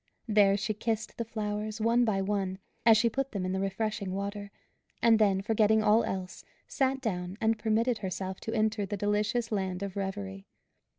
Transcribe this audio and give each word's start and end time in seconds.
There 0.27 0.57
she 0.57 0.73
kissed 0.73 1.15
the 1.19 1.23
flowers, 1.23 1.79
one 1.79 2.05
by 2.05 2.23
one, 2.23 2.57
as 2.87 2.97
she 2.97 3.07
put 3.07 3.33
them 3.33 3.45
in 3.45 3.51
the 3.51 3.59
refreshing 3.59 4.13
water; 4.15 4.49
and 4.99 5.19
then, 5.19 5.43
forgetting 5.43 5.83
all 5.83 6.03
else, 6.03 6.43
sat 6.67 7.01
down 7.01 7.37
and 7.39 7.59
permitted 7.59 7.99
herself 7.99 8.39
to 8.39 8.53
enter 8.55 8.83
the 8.83 8.97
delicious 8.97 9.51
land 9.51 9.83
of 9.83 9.95
Reverie. 9.95 10.47